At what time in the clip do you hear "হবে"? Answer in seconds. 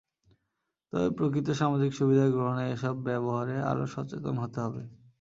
4.65-4.81